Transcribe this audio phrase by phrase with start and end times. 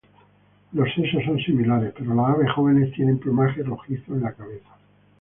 [0.71, 4.71] Los sexos son similares, pero las aves jóvenes tienen plumaje rojizo en la cabeza.